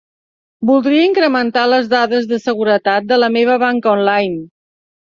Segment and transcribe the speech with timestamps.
[0.69, 4.43] Voldria incrementar les dades de seguretat de la meva banca online.